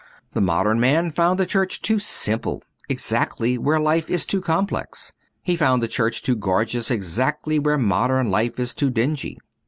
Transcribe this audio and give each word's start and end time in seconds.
The 0.33 0.41
modern 0.41 0.79
man 0.79 1.11
found 1.11 1.39
the 1.39 1.45
Church 1.45 1.79
too 1.79 1.99
simple 1.99 2.63
exactly 2.89 3.59
where 3.59 3.79
life 3.79 4.09
is 4.09 4.25
too 4.25 4.41
complex; 4.41 5.13
he 5.43 5.55
found 5.55 5.83
the 5.83 5.87
Church 5.87 6.23
too 6.23 6.35
gorgeous 6.35 6.89
exactly 6.89 7.59
where 7.59 7.77
modern 7.77 8.31
life 8.31 8.59
is 8.59 8.73
too 8.73 8.89
dingy. 8.89 9.37